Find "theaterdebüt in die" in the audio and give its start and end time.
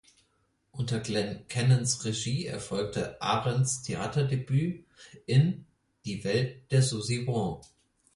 3.83-6.23